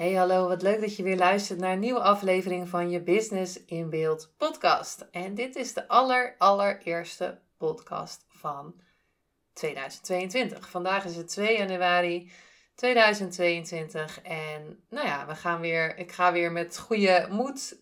Hey 0.00 0.12
hallo, 0.12 0.48
wat 0.48 0.62
leuk 0.62 0.80
dat 0.80 0.96
je 0.96 1.02
weer 1.02 1.16
luistert 1.16 1.58
naar 1.58 1.72
een 1.72 1.78
nieuwe 1.78 2.00
aflevering 2.00 2.68
van 2.68 2.90
je 2.90 3.00
Business 3.00 3.64
in 3.64 3.90
Beeld 3.90 4.32
podcast. 4.36 5.06
En 5.10 5.34
dit 5.34 5.56
is 5.56 5.72
de 5.72 5.88
aller, 5.88 6.34
allereerste 6.38 7.40
podcast 7.58 8.24
van 8.28 8.80
2022. 9.52 10.70
Vandaag 10.70 11.04
is 11.04 11.16
het 11.16 11.28
2 11.28 11.56
januari 11.56 12.30
2022 12.74 14.22
en 14.22 14.84
nou 14.90 15.06
ja, 15.06 15.26
we 15.26 15.34
gaan 15.34 15.60
weer, 15.60 15.96
ik 15.96 16.12
ga 16.12 16.32
weer 16.32 16.52
met 16.52 16.78
goede 16.78 17.26
moed 17.30 17.80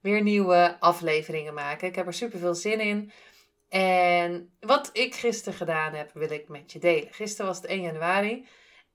weer 0.00 0.22
nieuwe 0.22 0.76
afleveringen 0.80 1.54
maken. 1.54 1.88
Ik 1.88 1.94
heb 1.94 2.06
er 2.06 2.14
super 2.14 2.38
veel 2.38 2.54
zin 2.54 2.80
in. 2.80 3.12
En 3.68 4.52
wat 4.60 4.90
ik 4.92 5.14
gisteren 5.14 5.54
gedaan 5.58 5.94
heb, 5.94 6.10
wil 6.14 6.30
ik 6.30 6.48
met 6.48 6.72
je 6.72 6.78
delen. 6.78 7.12
Gisteren 7.12 7.46
was 7.46 7.56
het 7.56 7.66
1 7.66 7.82
januari 7.82 8.46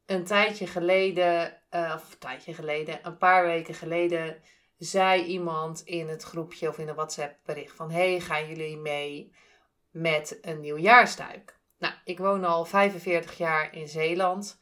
een 0.06 0.24
tijdje 0.24 0.68
geleden, 0.68 1.62
uh, 1.72 1.94
of 1.96 2.12
een 2.12 2.18
tijdje 2.18 2.54
geleden, 2.54 3.00
een 3.04 3.18
paar 3.18 3.46
weken 3.46 3.74
geleden, 3.74 4.42
zei 4.78 5.24
iemand 5.24 5.82
in 5.82 6.08
het 6.08 6.24
groepje 6.24 6.70
of 6.70 6.78
in 6.78 6.88
een 6.88 6.96
WhatsApp 6.96 7.40
bericht 7.46 7.76
van: 7.76 7.92
Hey, 7.92 8.20
gaan 8.20 8.48
jullie 8.48 8.78
mee 8.78 9.36
met 9.92 10.38
een 10.42 10.60
nieuwjaarstuik? 10.60 11.60
Nou, 11.78 11.94
ik 12.04 12.18
woon 12.18 12.44
al 12.44 12.66
45 12.66 13.38
jaar 13.38 13.76
in 13.76 13.88
Zeeland 13.88 14.60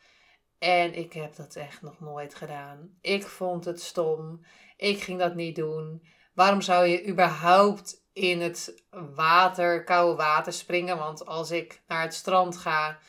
en 0.60 0.94
ik 0.94 1.14
heb 1.14 1.36
dat 1.36 1.56
echt 1.56 1.82
nog 1.82 2.00
nooit 2.00 2.36
gedaan. 2.36 2.98
Ik 3.02 3.28
vond 3.28 3.66
het 3.66 3.82
stom. 3.82 4.46
Ik 4.78 5.02
ging 5.02 5.20
dat 5.20 5.36
niet 5.36 5.56
doen. 5.56 6.06
Waarom 6.34 6.62
zou 6.62 6.86
je 6.86 7.08
überhaupt 7.08 8.06
in 8.14 8.42
het 8.42 8.84
water, 9.16 9.84
koude 9.84 10.16
water 10.16 10.54
springen? 10.54 10.98
Want 10.98 11.26
als 11.26 11.52
ik 11.52 11.82
naar 11.88 12.02
het 12.02 12.14
strand 12.14 12.58
ga 12.58 13.00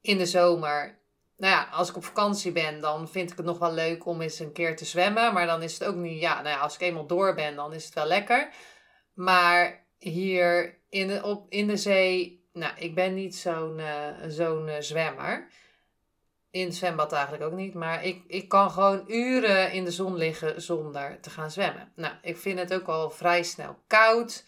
in 0.00 0.18
de 0.18 0.26
zomer, 0.26 0.98
nou 1.36 1.52
ja, 1.52 1.68
als 1.72 1.88
ik 1.88 1.96
op 1.96 2.04
vakantie 2.04 2.52
ben, 2.52 2.80
dan 2.80 3.08
vind 3.08 3.30
ik 3.30 3.36
het 3.36 3.46
nog 3.46 3.58
wel 3.58 3.72
leuk 3.72 4.06
om 4.06 4.20
eens 4.20 4.38
een 4.38 4.52
keer 4.52 4.76
te 4.76 4.84
zwemmen. 4.84 5.32
Maar 5.32 5.46
dan 5.46 5.62
is 5.62 5.78
het 5.78 5.88
ook 5.88 5.94
niet, 5.94 6.20
ja, 6.20 6.34
nou 6.34 6.48
ja, 6.48 6.58
als 6.60 6.74
ik 6.74 6.80
eenmaal 6.80 7.06
door 7.06 7.34
ben, 7.34 7.56
dan 7.56 7.72
is 7.72 7.84
het 7.84 7.94
wel 7.94 8.06
lekker. 8.06 8.48
Maar 9.14 9.86
hier 9.98 10.78
in 10.88 11.08
de, 11.08 11.22
op, 11.22 11.46
in 11.50 11.66
de 11.66 11.76
zee, 11.76 12.44
nou, 12.52 12.72
ik 12.78 12.94
ben 12.94 13.14
niet 13.14 13.36
zo'n 13.36 13.78
uh, 13.78 14.08
zo'n 14.28 14.68
uh, 14.68 14.74
zwemmer. 14.78 15.48
In 16.50 16.72
zwembad 16.72 17.12
eigenlijk 17.12 17.44
ook 17.44 17.58
niet. 17.58 17.74
Maar 17.74 18.04
ik, 18.04 18.24
ik 18.26 18.48
kan 18.48 18.70
gewoon 18.70 19.04
uren 19.06 19.72
in 19.72 19.84
de 19.84 19.90
zon 19.90 20.16
liggen 20.16 20.62
zonder 20.62 21.20
te 21.20 21.30
gaan 21.30 21.50
zwemmen. 21.50 21.92
Nou, 21.94 22.14
ik 22.22 22.36
vind 22.36 22.58
het 22.58 22.74
ook 22.74 22.86
al 22.86 23.10
vrij 23.10 23.42
snel 23.42 23.76
koud 23.86 24.44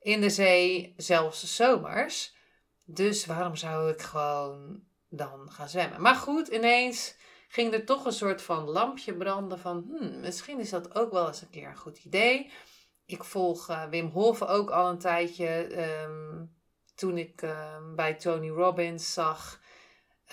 in 0.00 0.20
de 0.20 0.30
zee, 0.30 0.94
zelfs 0.96 1.56
zomers. 1.56 2.36
Dus 2.84 3.26
waarom 3.26 3.56
zou 3.56 3.90
ik 3.90 4.02
gewoon 4.02 4.87
dan 5.08 5.50
gaan 5.50 5.68
zwemmen. 5.68 6.00
Maar 6.00 6.14
goed, 6.14 6.48
ineens 6.48 7.16
ging 7.48 7.72
er 7.72 7.84
toch 7.84 8.04
een 8.04 8.12
soort 8.12 8.42
van 8.42 8.64
lampje 8.64 9.14
branden 9.14 9.58
van 9.58 9.84
hmm, 9.88 10.20
misschien 10.20 10.58
is 10.60 10.70
dat 10.70 10.94
ook 10.94 11.12
wel 11.12 11.26
eens 11.26 11.42
een 11.42 11.50
keer 11.50 11.68
een 11.68 11.76
goed 11.76 12.04
idee. 12.04 12.52
Ik 13.06 13.24
volg 13.24 13.70
uh, 13.70 13.84
Wim 13.84 14.06
Hof 14.06 14.42
ook 14.42 14.70
al 14.70 14.88
een 14.88 14.98
tijdje. 14.98 15.78
Um, 16.02 16.56
toen 16.98 17.18
ik 17.18 17.42
uh, 17.42 17.76
bij 17.94 18.14
Tony 18.14 18.48
Robbins 18.48 19.12
zag, 19.12 19.60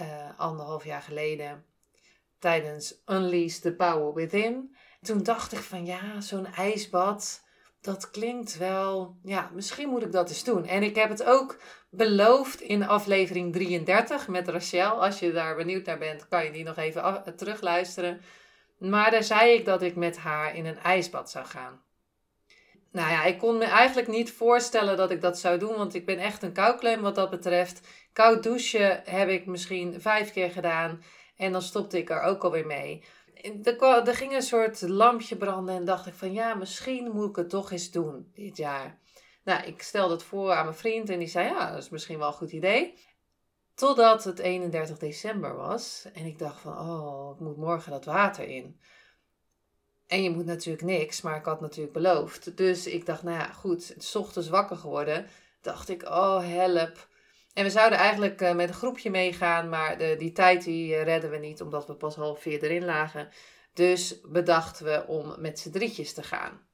uh, 0.02 0.40
anderhalf 0.40 0.86
jaar 0.86 1.02
geleden, 1.02 1.66
tijdens 2.40 3.02
Unleash 3.06 3.58
the 3.58 3.74
Power 3.74 4.14
Within. 4.14 4.76
Toen 5.02 5.24
dacht 5.24 5.52
ik 5.52 5.60
van 5.60 5.86
ja, 5.86 6.22
zo'n 6.22 6.46
ijsbad, 6.46 7.45
dat 7.86 8.12
klinkt 8.12 8.58
wel, 8.58 9.18
ja, 9.24 9.50
misschien 9.54 9.90
moet 9.90 10.04
ik 10.04 10.12
dat 10.12 10.30
eens 10.30 10.44
doen. 10.44 10.66
En 10.66 10.84
ik 10.84 10.96
heb 10.96 11.10
het 11.10 11.24
ook 11.24 11.58
beloofd 11.90 12.62
in 12.62 12.88
aflevering 12.88 13.54
33 13.54 14.28
met 14.28 14.48
Rachel. 14.48 15.04
Als 15.04 15.20
je 15.20 15.32
daar 15.32 15.56
benieuwd 15.56 15.86
naar 15.86 15.98
bent, 15.98 16.28
kan 16.28 16.46
je 16.46 16.52
die 16.52 16.64
nog 16.64 16.78
even 16.78 17.24
terugluisteren. 17.36 18.22
Maar 18.78 19.12
daar 19.12 19.24
zei 19.24 19.52
ik 19.52 19.66
dat 19.66 19.82
ik 19.82 19.96
met 19.96 20.18
haar 20.18 20.56
in 20.56 20.66
een 20.66 20.80
ijsbad 20.80 21.30
zou 21.30 21.46
gaan. 21.46 21.84
Nou 22.92 23.12
ja, 23.12 23.24
ik 23.24 23.38
kon 23.38 23.58
me 23.58 23.66
eigenlijk 23.66 24.08
niet 24.08 24.32
voorstellen 24.32 24.98
dat 24.98 25.12
ik 25.12 25.22
dat 25.22 25.40
zou 25.40 25.58
doen, 25.58 25.76
want 25.76 25.94
ik 25.94 26.06
ben 26.06 26.18
echt 26.18 26.44
een 26.44 26.54
koukleum 26.54 27.02
wat 27.02 27.16
dat 27.16 27.30
betreft. 27.30 27.88
Koud 28.14 28.44
douchen 28.44 29.02
heb 29.06 29.30
ik 29.30 29.46
misschien 29.46 30.02
vijf 30.02 30.32
keer 30.32 30.52
gedaan 30.52 31.04
en 31.38 31.52
dan 31.52 31.62
stopte 31.62 31.98
ik 31.98 32.10
er 32.10 32.22
ook 32.22 32.44
alweer 32.44 32.66
mee. 32.66 33.04
Er, 33.46 34.16
ging 34.16 34.34
een 34.34 34.42
soort 34.42 34.82
lampje 34.82 35.36
branden 35.36 35.76
en 35.76 35.86
dacht 35.86 36.06
ik 36.06 36.14
van 36.14 36.34
ja, 36.34 36.54
misschien 36.54 37.12
moet 37.12 37.30
ik 37.30 37.36
het 37.36 37.50
toch 37.50 37.72
eens 37.72 37.92
doen 37.92 38.32
dit 38.34 38.58
jaar. 38.58 39.00
Nou, 39.44 39.64
ik 39.64 39.82
stelde 39.82 40.14
het 40.14 40.24
voor 40.24 40.54
aan 40.54 40.66
mijn 40.66 40.78
vriend 40.78 41.10
en 41.10 41.20
die 41.20 41.28
zei 41.28 41.48
ja, 41.48 41.72
dat 41.72 41.84
is 41.84 41.90
misschien 41.90 42.18
wel 42.18 42.28
een 42.28 42.34
goed 42.34 42.52
idee. 42.52 42.98
Totdat 43.76 44.24
het 44.24 44.40
31 44.40 44.98
december 44.98 45.56
was 45.56 46.08
en 46.14 46.26
ik 46.26 46.40
dacht 46.40 46.60
van 46.60 46.78
oh, 46.78 47.34
ik 47.34 47.40
moet 47.40 47.58
morgen 47.58 47.92
dat 47.92 48.06
water 48.06 48.48
in. 48.48 48.80
En 50.08 50.24
je 50.24 50.30
moet 50.30 50.46
natuurlijk 50.46 50.84
niks, 50.84 51.22
maar 51.22 51.38
ik 51.38 51.46
had 51.46 51.62
natuurlijk 51.62 51.94
beloofd. 51.94 52.58
Dus 52.58 52.88
ik 52.88 53.06
dacht, 53.06 53.24
nou 53.24 53.38
ja, 53.38 53.52
goed, 53.52 53.94
is 53.98 54.16
ochtends 54.16 54.50
wakker 54.50 54.78
geworden. 54.78 55.28
Dacht 55.62 55.90
ik, 55.90 56.04
oh 56.04 56.40
help. 56.40 57.08
En 57.56 57.64
we 57.64 57.70
zouden 57.70 58.00
eigenlijk 58.00 58.42
uh, 58.42 58.54
met 58.54 58.70
een 58.70 58.76
groepje 58.76 59.10
meegaan, 59.10 59.70
maar 59.70 59.98
die 59.98 60.32
tijd 60.32 60.64
die 60.64 60.92
uh, 60.92 61.04
redden 61.04 61.30
we 61.30 61.38
niet, 61.38 61.62
omdat 61.62 61.88
we 61.88 61.96
pas 61.96 62.16
half 62.16 62.42
vier 62.42 62.64
erin 62.64 62.86
lagen. 62.86 63.30
Dus 63.74 64.22
bedachten 64.22 64.86
we 64.86 65.08
om 65.08 65.36
met 65.38 65.60
z'n 65.60 65.72
drietjes 65.72 66.14
te 66.14 66.24
gaan 66.24 66.66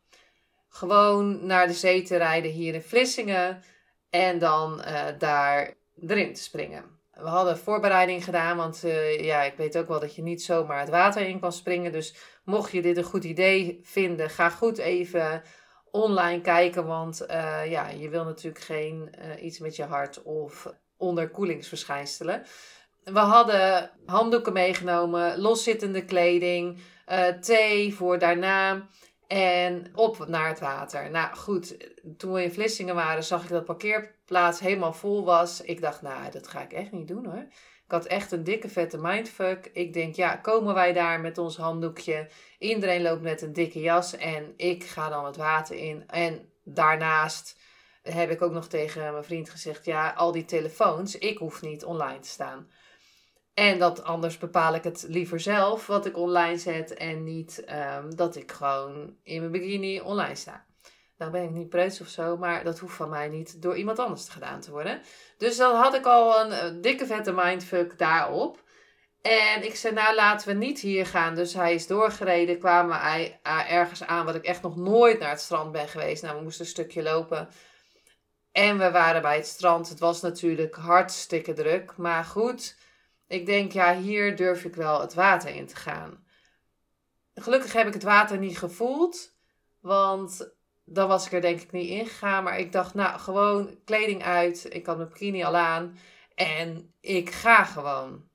gewoon 0.72 1.46
naar 1.46 1.68
de 1.68 1.74
zee 1.74 2.02
te 2.02 2.18
rijden 2.18 2.52
hier 2.52 2.74
in 2.74 2.82
Vlissingen 2.82 3.64
en 4.10 4.40
dan 4.40 4.80
uh, 4.80 5.06
daar 5.18 5.74
erin 6.08 6.34
te 6.34 6.42
springen. 6.42 7.00
We 7.14 7.28
hadden 7.28 7.58
voorbereiding 7.58 8.24
gedaan, 8.24 8.58
want 8.58 8.82
ja, 9.18 9.42
ik 9.42 9.54
weet 9.58 9.78
ook 9.78 9.88
wel 9.88 10.00
dat 10.00 10.16
je 10.16 10.22
niet 10.22 10.44
zomaar 10.44 10.80
het 10.80 10.90
water 10.90 11.28
in 11.28 11.40
kan 11.40 11.52
springen. 11.52 11.92
Dus 11.92 12.16
mocht 12.44 12.72
je 12.72 12.82
dit 12.82 12.98
een 12.98 13.04
goed 13.04 13.24
idee 13.24 13.80
vinden, 13.84 14.30
ga 14.30 14.50
goed 14.50 14.78
even 14.78 15.44
online 15.92 16.42
kijken, 16.42 16.86
want 16.86 17.22
uh, 17.22 17.72
ja, 17.72 17.88
je 17.90 18.10
wil 18.10 18.24
natuurlijk 18.24 18.64
geen 18.64 19.10
iets 19.40 19.60
met 19.60 19.76
je 19.76 19.84
hart 19.84 20.24
of 20.24 20.74
onderkoelingsverschijnselen. 20.98 22.44
We 23.04 23.20
hadden 23.20 23.92
handdoeken 24.06 24.54
meegenomen, 24.54 25.40
loszittende 25.40 26.06
kleding, 26.06 26.78
thee 27.42 27.96
voor 27.96 28.20
daarna. 28.20 28.88
En 29.28 29.92
op 29.96 30.28
naar 30.28 30.48
het 30.48 30.60
water. 30.60 31.12
Nou 31.12 31.36
goed, 31.36 31.78
toen 32.18 32.34
we 32.34 32.44
in 32.44 32.52
Vlissingen 32.52 32.96
waren, 32.96 33.24
zag 33.24 33.44
ik 33.44 33.50
dat 33.50 33.66
parkeerplaats 33.66 34.60
helemaal 34.60 34.94
vol 34.94 35.26
was. 35.26 35.62
Ik 35.62 35.82
dacht, 35.82 36.02
nou, 36.02 36.32
dat 36.32 36.48
ga 36.48 36.62
ik 36.62 36.74
echt 36.74 36.92
niet 36.92 37.08
doen 37.08 37.26
hoor. 37.26 37.46
Ik 37.92 37.98
had 37.98 38.06
echt 38.06 38.32
een 38.32 38.44
dikke 38.44 38.70
vette 38.70 38.98
mindfuck. 38.98 39.70
Ik 39.74 39.94
denk, 39.94 40.16
ja, 40.16 40.36
komen 40.36 40.74
wij 40.74 40.94
daar 40.94 41.20
met 41.20 41.38
ons 41.38 41.58
handdoekje. 41.58 42.30
Iedereen 42.60 43.02
loopt 43.02 43.22
met 43.22 43.42
een 43.42 43.54
dikke 43.54 43.80
jas 43.80 44.16
en 44.16 44.54
ik 44.56 44.84
ga 44.84 45.10
dan 45.10 45.26
het 45.26 45.36
water 45.36 45.76
in. 45.76 46.04
En 46.08 46.50
daarnaast 46.64 47.60
heb 48.02 48.30
ik 48.30 48.42
ook 48.42 48.52
nog 48.52 48.68
tegen 48.68 49.12
mijn 49.12 49.24
vriend 49.24 49.50
gezegd, 49.50 49.86
ja, 49.86 50.10
al 50.10 50.32
die 50.32 50.46
telefoons, 50.46 51.18
ik 51.18 51.38
hoef 51.38 51.62
niet 51.62 51.86
online 51.86 52.20
te 52.20 52.28
staan. 52.28 52.70
En 53.54 53.80
dat 53.80 54.04
anders 54.04 54.38
bepaal 54.38 54.76
ik 54.76 54.84
het 54.84 55.06
liever 55.08 55.40
zelf 55.40 55.88
wat 55.88 56.06
ik 56.06 56.18
online 56.18 56.58
zet 56.58 56.94
en 56.94 57.24
niet 57.24 57.64
um, 57.98 58.16
dat 58.16 58.36
ik 58.36 58.52
gewoon 58.52 59.16
in 59.24 59.40
mijn 59.40 59.52
bikini 59.52 60.00
online 60.00 60.36
sta. 60.36 60.66
Nou 61.22 61.34
ben 61.34 61.44
ik 61.44 61.52
niet 61.52 61.70
preuts 61.70 62.02
of 62.02 62.08
zo, 62.08 62.38
maar 62.38 62.64
dat 62.64 62.80
hoeft 62.80 62.96
van 62.96 63.10
mij 63.10 63.28
niet 63.28 63.62
door 63.62 63.78
iemand 63.78 64.00
anders 64.00 64.30
gedaan 64.30 64.60
te 64.60 64.72
worden. 64.72 65.02
Dus 65.38 65.58
dan 65.58 65.76
had 65.76 65.94
ik 65.94 66.06
al 66.06 66.52
een, 66.52 66.82
dikke 66.82 67.06
vette 67.06 67.32
mindfuck 67.32 67.98
daarop. 67.98 68.64
En 69.22 69.64
ik 69.64 69.76
zei, 69.76 69.94
nou 69.94 70.16
laten 70.16 70.48
we 70.48 70.54
niet 70.54 70.80
hier 70.80 71.06
gaan. 71.06 71.36
Dus 71.36 71.54
hij 71.54 71.74
is 71.74 71.88
doorgereden, 71.88 72.60
kwamen 72.60 73.00
wij 73.00 73.40
ergens 73.68 74.04
aan 74.04 74.26
wat 74.26 74.36
ik 74.36 74.44
echt 74.44 74.62
nog 74.62 74.76
nooit 74.76 75.20
naar 75.20 75.30
het 75.30 75.40
strand 75.40 75.72
ben 75.72 75.88
geweest. 75.88 76.24
Nou, 76.24 76.38
we 76.38 76.44
moesten 76.44 76.66
een 76.66 76.72
stukje 76.72 77.04
lopen. 77.04 77.50
En 78.52 78.78
we 78.78 78.92
waren 78.92 79.22
bij 79.22 79.36
het 79.36 79.48
strand. 79.48 79.90
Het 79.90 80.00
was 80.00 80.22
natuurlijk 80.22 80.76
hartstikke 80.76 81.54
druk, 81.54 81.98
maar 81.98 82.24
goed... 82.24 82.78
Ik 83.28 83.46
denk, 83.46 83.72
ja, 83.72 83.96
hier 83.96 84.36
durf 84.36 84.66
ik 84.66 84.76
wel 84.76 85.02
het 85.02 85.14
water 85.14 85.56
in 85.56 85.68
te 85.68 85.76
gaan. 85.76 86.26
Gelukkig 87.36 87.74
heb 87.74 87.88
ik 87.88 87.94
het 87.94 88.04
water 88.04 88.38
niet 88.38 88.58
gevoeld, 88.58 89.34
want 89.80 90.52
dan 90.86 91.08
was 91.08 91.26
ik 91.26 91.32
er 91.32 91.42
denk 91.42 91.62
ik 91.62 91.72
niet 91.72 91.90
ingegaan. 91.90 92.44
Maar 92.44 92.60
ik 92.60 92.72
dacht, 92.72 92.94
nou, 92.94 93.20
gewoon 93.20 93.78
kleding 93.86 94.24
uit. 94.24 94.68
Ik 94.70 94.86
had 94.86 94.98
mijn 94.98 95.10
bikini 95.10 95.44
al 95.44 95.56
aan. 95.56 95.98
En 96.36 96.94
ik 97.02 97.30
ga 97.30 97.64
gewoon. 97.64 98.30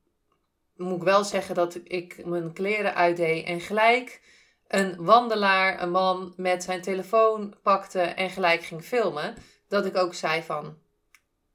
Moet 0.77 0.97
ik 0.97 1.03
wel 1.03 1.25
zeggen 1.25 1.55
dat 1.55 1.81
ik 1.85 2.27
mijn 2.27 2.53
kleren 2.53 2.95
uitdeed 2.95 3.47
en 3.47 3.61
gelijk 3.61 4.21
een 4.69 5.05
wandelaar, 5.05 5.83
een 5.83 5.91
man 5.91 6.33
met 6.37 6.63
zijn 6.63 6.83
telefoon 6.83 7.55
pakte 7.63 8.01
en 8.01 8.31
gelijk 8.31 8.63
ging 8.63 8.83
filmen. 8.85 9.35
Dat 9.69 9.87
ik 9.87 9.97
ook 9.97 10.15
zei 10.15 10.43
van, 10.43 10.79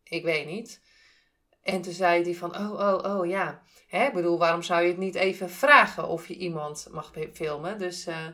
ik 0.03 0.23
weet 0.23 0.45
niet. 0.45 0.81
En 1.61 1.81
toen 1.81 1.93
zei 1.93 2.23
hij 2.23 2.35
van, 2.35 2.55
oh, 2.57 2.71
oh, 2.71 3.17
oh, 3.17 3.25
ja. 3.25 3.61
Hè, 3.87 4.05
ik 4.05 4.13
bedoel, 4.13 4.37
waarom 4.37 4.61
zou 4.61 4.81
je 4.81 4.87
het 4.87 4.97
niet 4.97 5.15
even 5.15 5.49
vragen 5.49 6.07
of 6.07 6.27
je 6.27 6.35
iemand 6.35 6.87
mag 6.91 7.11
filmen? 7.33 7.77
Dus 7.77 8.07
uh, 8.07 8.27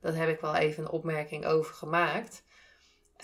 daar 0.00 0.14
heb 0.14 0.28
ik 0.28 0.40
wel 0.40 0.54
even 0.54 0.82
een 0.82 0.90
opmerking 0.90 1.46
over 1.46 1.74
gemaakt. 1.74 2.42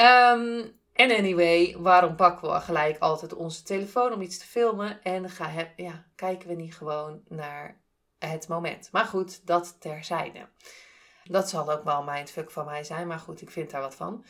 Um, 0.00 0.82
en 0.92 1.10
anyway, 1.10 1.76
waarom 1.78 2.16
pakken 2.16 2.52
we 2.52 2.60
gelijk 2.60 2.98
altijd 2.98 3.34
onze 3.34 3.62
telefoon 3.62 4.12
om 4.12 4.20
iets 4.20 4.38
te 4.38 4.46
filmen? 4.46 5.02
En 5.02 5.30
ga, 5.30 5.50
ja, 5.76 6.04
kijken 6.14 6.48
we 6.48 6.54
niet 6.54 6.74
gewoon 6.74 7.22
naar 7.28 7.80
het 8.18 8.48
moment. 8.48 8.88
Maar 8.92 9.04
goed, 9.04 9.46
dat 9.46 9.76
terzijde. 9.80 10.48
Dat 11.24 11.48
zal 11.48 11.72
ook 11.72 11.84
wel 11.84 12.02
mindfuck 12.02 12.50
van 12.50 12.64
mij 12.64 12.84
zijn, 12.84 13.06
maar 13.06 13.18
goed, 13.18 13.42
ik 13.42 13.50
vind 13.50 13.70
daar 13.70 13.80
wat 13.80 13.94
van. 13.94 14.24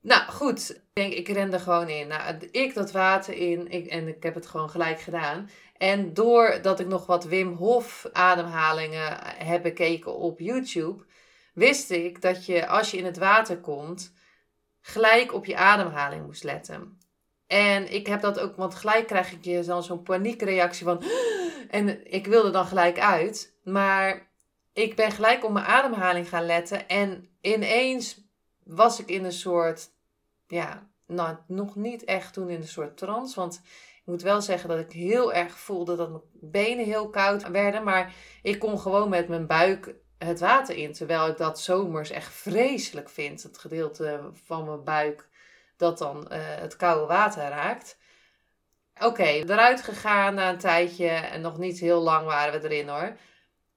Nou 0.00 0.30
goed, 0.30 0.70
ik 0.70 0.82
denk, 0.92 1.12
ik 1.12 1.28
rende 1.28 1.58
gewoon 1.58 1.88
in. 1.88 2.08
Nou, 2.08 2.48
ik 2.50 2.74
dat 2.74 2.92
water 2.92 3.34
in 3.34 3.68
ik, 3.68 3.86
en 3.86 4.08
ik 4.08 4.22
heb 4.22 4.34
het 4.34 4.46
gewoon 4.46 4.70
gelijk 4.70 5.00
gedaan. 5.00 5.50
En 5.76 6.14
doordat 6.14 6.80
ik 6.80 6.86
nog 6.86 7.06
wat 7.06 7.24
Wim 7.24 7.54
Hof 7.54 8.06
ademhalingen 8.12 9.18
heb 9.24 9.62
bekeken 9.62 10.16
op 10.16 10.38
YouTube, 10.38 11.04
wist 11.52 11.90
ik 11.90 12.20
dat 12.20 12.46
je 12.46 12.66
als 12.66 12.90
je 12.90 12.96
in 12.96 13.04
het 13.04 13.18
water 13.18 13.58
komt, 13.58 14.12
gelijk 14.80 15.32
op 15.32 15.44
je 15.44 15.56
ademhaling 15.56 16.26
moest 16.26 16.44
letten. 16.44 16.98
En 17.46 17.92
ik 17.92 18.06
heb 18.06 18.20
dat 18.20 18.38
ook, 18.38 18.56
want 18.56 18.74
gelijk 18.74 19.06
krijg 19.06 19.32
ik 19.32 19.44
je 19.44 19.62
dan 19.62 19.82
zo'n 19.82 20.02
paniekreactie 20.02 20.84
van. 20.84 21.02
En 21.68 22.12
ik 22.12 22.26
wilde 22.26 22.50
dan 22.50 22.66
gelijk 22.66 22.98
uit. 22.98 23.56
Maar 23.64 24.30
ik 24.72 24.96
ben 24.96 25.10
gelijk 25.10 25.44
op 25.44 25.52
mijn 25.52 25.64
ademhaling 25.64 26.28
gaan 26.28 26.46
letten. 26.46 26.88
En 26.88 27.28
ineens 27.40 28.20
was 28.64 29.00
ik 29.00 29.08
in 29.08 29.24
een 29.24 29.32
soort. 29.32 29.90
Ja, 30.46 30.90
nou, 31.06 31.36
nog 31.46 31.76
niet 31.76 32.04
echt 32.04 32.32
toen 32.32 32.48
in 32.48 32.60
een 32.60 32.68
soort 32.68 32.96
trance. 32.96 33.40
Want 33.40 33.60
ik 33.96 34.02
moet 34.04 34.22
wel 34.22 34.40
zeggen 34.40 34.68
dat 34.68 34.78
ik 34.78 34.92
heel 34.92 35.32
erg 35.32 35.58
voelde 35.58 35.96
dat 35.96 36.10
mijn 36.10 36.22
benen 36.32 36.84
heel 36.84 37.10
koud 37.10 37.50
werden. 37.50 37.84
Maar 37.84 38.14
ik 38.42 38.58
kon 38.58 38.78
gewoon 38.78 39.08
met 39.08 39.28
mijn 39.28 39.46
buik 39.46 39.94
het 40.26 40.40
water 40.40 40.76
in. 40.76 40.92
Terwijl 40.92 41.28
ik 41.28 41.36
dat 41.36 41.60
zomers 41.60 42.10
echt 42.10 42.32
vreselijk 42.32 43.08
vind. 43.08 43.42
Het 43.42 43.58
gedeelte 43.58 44.20
van 44.46 44.64
mijn 44.64 44.84
buik 44.84 45.28
dat 45.76 45.98
dan 45.98 46.28
uh, 46.32 46.38
het 46.40 46.76
koude 46.76 47.06
water 47.06 47.42
raakt. 47.42 47.98
Oké, 49.00 49.22
eruit 49.22 49.82
gegaan 49.82 50.34
na 50.34 50.50
een 50.50 50.58
tijdje. 50.58 51.08
En 51.08 51.40
nog 51.40 51.58
niet 51.58 51.78
heel 51.78 52.00
lang 52.00 52.26
waren 52.26 52.60
we 52.60 52.68
erin 52.68 52.88
hoor. 52.88 53.16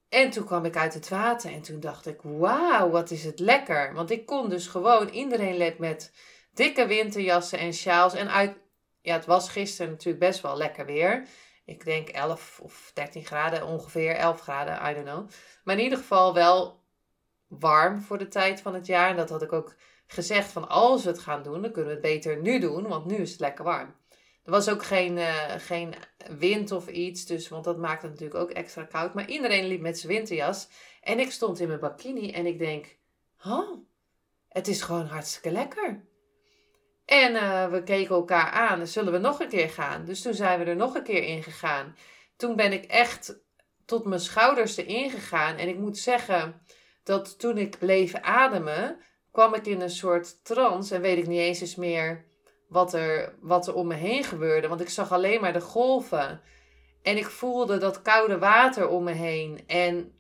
En 0.09 0.29
toen 0.29 0.45
kwam 0.45 0.65
ik 0.65 0.77
uit 0.77 0.93
het 0.93 1.09
water 1.09 1.51
en 1.51 1.61
toen 1.61 1.79
dacht 1.79 2.05
ik, 2.05 2.19
wauw, 2.21 2.89
wat 2.89 3.11
is 3.11 3.23
het 3.23 3.39
lekker. 3.39 3.93
Want 3.93 4.11
ik 4.11 4.25
kon 4.25 4.49
dus 4.49 4.67
gewoon, 4.67 5.09
iedereen 5.09 5.57
let 5.57 5.77
met 5.77 6.11
dikke 6.53 6.87
winterjassen 6.87 7.59
en 7.59 7.73
sjaals. 7.73 8.13
En 8.13 8.31
uit, 8.31 8.57
ja, 9.01 9.13
het 9.13 9.25
was 9.25 9.49
gisteren 9.49 9.91
natuurlijk 9.91 10.19
best 10.19 10.41
wel 10.41 10.57
lekker 10.57 10.85
weer. 10.85 11.27
Ik 11.65 11.85
denk 11.85 12.09
11 12.09 12.59
of 12.63 12.91
13 12.93 13.25
graden 13.25 13.65
ongeveer, 13.65 14.15
11 14.15 14.41
graden, 14.41 14.89
I 14.89 14.93
don't 14.93 15.07
know. 15.07 15.29
Maar 15.63 15.77
in 15.77 15.83
ieder 15.83 15.97
geval 15.97 16.33
wel 16.33 16.83
warm 17.47 18.01
voor 18.01 18.17
de 18.17 18.27
tijd 18.27 18.61
van 18.61 18.73
het 18.73 18.85
jaar. 18.85 19.09
En 19.09 19.15
dat 19.15 19.29
had 19.29 19.41
ik 19.41 19.53
ook 19.53 19.75
gezegd 20.07 20.51
van 20.51 20.69
als 20.69 21.03
we 21.03 21.09
het 21.09 21.19
gaan 21.19 21.43
doen, 21.43 21.61
dan 21.61 21.71
kunnen 21.71 21.89
we 21.89 21.97
het 21.97 22.13
beter 22.13 22.41
nu 22.41 22.59
doen, 22.59 22.87
want 22.87 23.05
nu 23.05 23.15
is 23.15 23.31
het 23.31 23.39
lekker 23.39 23.65
warm. 23.65 23.95
Er 24.43 24.51
was 24.51 24.69
ook 24.69 24.83
geen, 24.83 25.17
uh, 25.17 25.53
geen 25.57 25.93
wind 26.37 26.71
of 26.71 26.87
iets, 26.87 27.25
dus, 27.25 27.47
want 27.47 27.63
dat 27.63 27.77
maakt 27.77 28.01
het 28.01 28.11
natuurlijk 28.11 28.39
ook 28.39 28.49
extra 28.49 28.83
koud. 28.83 29.13
Maar 29.13 29.29
iedereen 29.29 29.65
liep 29.65 29.81
met 29.81 29.99
zijn 29.99 30.13
winterjas. 30.13 30.67
En 31.01 31.19
ik 31.19 31.31
stond 31.31 31.59
in 31.59 31.67
mijn 31.67 31.79
bikini 31.79 32.31
en 32.31 32.45
ik 32.45 32.59
denk, 32.59 32.97
oh, 33.45 33.77
het 34.49 34.67
is 34.67 34.81
gewoon 34.81 35.05
hartstikke 35.05 35.51
lekker. 35.51 36.05
En 37.05 37.33
uh, 37.33 37.67
we 37.67 37.83
keken 37.83 38.15
elkaar 38.15 38.49
aan, 38.49 38.87
zullen 38.87 39.11
we 39.11 39.17
nog 39.17 39.39
een 39.39 39.49
keer 39.49 39.69
gaan? 39.69 40.05
Dus 40.05 40.21
toen 40.21 40.33
zijn 40.33 40.59
we 40.59 40.65
er 40.65 40.75
nog 40.75 40.95
een 40.95 41.03
keer 41.03 41.23
in 41.23 41.43
gegaan. 41.43 41.95
Toen 42.37 42.55
ben 42.55 42.73
ik 42.73 42.85
echt 42.85 43.39
tot 43.85 44.05
mijn 44.05 44.19
schouders 44.19 44.77
erin 44.77 45.09
gegaan. 45.09 45.57
En 45.57 45.67
ik 45.67 45.77
moet 45.77 45.97
zeggen 45.97 46.61
dat 47.03 47.39
toen 47.39 47.57
ik 47.57 47.77
bleef 47.79 48.13
ademen, 48.13 48.97
kwam 49.31 49.53
ik 49.53 49.65
in 49.65 49.81
een 49.81 49.89
soort 49.89 50.43
trance 50.43 50.95
en 50.95 51.01
weet 51.01 51.17
ik 51.17 51.27
niet 51.27 51.39
eens 51.39 51.61
eens 51.61 51.75
meer 51.75 52.25
wat 52.67 52.93
er, 52.93 53.35
wat 53.41 53.67
er 53.67 53.73
om 53.73 53.87
me 53.87 53.95
heen 53.95 54.23
gebeurde. 54.23 54.67
Want 54.67 54.81
ik 54.81 54.89
zag 54.89 55.11
alleen 55.11 55.41
maar 55.41 55.53
de 55.53 55.61
golven. 55.61 56.41
En 57.01 57.17
ik 57.17 57.25
voelde 57.25 57.77
dat 57.77 58.01
koude 58.01 58.37
water 58.37 58.87
om 58.87 59.03
me 59.03 59.11
heen. 59.11 59.63
En 59.67 60.19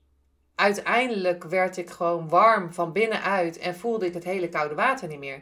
uiteindelijk 0.55 1.43
werd 1.43 1.77
ik 1.77 1.89
gewoon 1.89 2.29
warm 2.29 2.73
van 2.73 2.91
binnenuit 2.91 3.57
en 3.57 3.75
voelde 3.75 4.05
ik 4.05 4.13
het 4.13 4.23
hele 4.23 4.49
koude 4.49 4.75
water 4.75 5.07
niet 5.07 5.19
meer. 5.19 5.41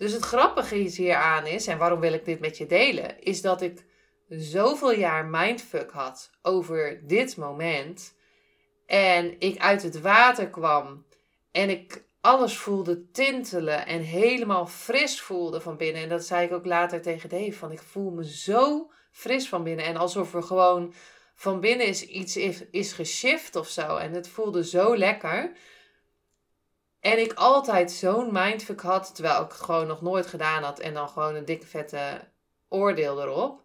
Dus 0.00 0.12
het 0.12 0.24
grappige 0.24 0.74
hier 0.74 1.14
aan 1.14 1.46
is, 1.46 1.66
en 1.66 1.78
waarom 1.78 2.00
wil 2.00 2.12
ik 2.12 2.24
dit 2.24 2.40
met 2.40 2.58
je 2.58 2.66
delen, 2.66 3.22
is 3.22 3.42
dat 3.42 3.62
ik 3.62 3.84
zoveel 4.28 4.92
jaar 4.92 5.24
mindfuck 5.24 5.90
had 5.90 6.30
over 6.42 7.00
dit 7.06 7.36
moment. 7.36 8.14
En 8.86 9.40
ik 9.40 9.58
uit 9.58 9.82
het 9.82 10.00
water 10.00 10.48
kwam 10.48 11.04
en 11.52 11.70
ik 11.70 12.04
alles 12.20 12.56
voelde 12.56 13.10
tintelen 13.10 13.86
en 13.86 14.00
helemaal 14.00 14.66
fris 14.66 15.20
voelde 15.20 15.60
van 15.60 15.76
binnen. 15.76 16.02
En 16.02 16.08
dat 16.08 16.24
zei 16.24 16.46
ik 16.46 16.52
ook 16.52 16.66
later 16.66 17.02
tegen 17.02 17.28
Dave, 17.28 17.52
van 17.52 17.72
ik 17.72 17.82
voel 17.82 18.10
me 18.10 18.24
zo 18.24 18.90
fris 19.10 19.48
van 19.48 19.62
binnen. 19.62 19.84
En 19.84 19.96
alsof 19.96 20.34
er 20.34 20.42
gewoon 20.42 20.94
van 21.34 21.60
binnen 21.60 21.86
is 21.86 22.06
iets 22.06 22.36
is, 22.36 22.64
is 22.70 22.92
geshift 22.92 23.56
of 23.56 23.68
zo. 23.68 23.96
En 23.96 24.12
het 24.12 24.28
voelde 24.28 24.64
zo 24.64 24.96
lekker. 24.96 25.52
En 27.00 27.18
ik 27.18 27.32
altijd 27.32 27.92
zo'n 27.92 28.32
mindfuck 28.32 28.80
had, 28.80 29.14
terwijl 29.14 29.42
ik 29.42 29.52
het 29.52 29.60
gewoon 29.60 29.86
nog 29.86 30.02
nooit 30.02 30.26
gedaan 30.26 30.62
had. 30.62 30.78
En 30.78 30.94
dan 30.94 31.08
gewoon 31.08 31.34
een 31.34 31.44
dikke 31.44 31.66
vette 31.66 32.28
oordeel 32.68 33.22
erop 33.22 33.62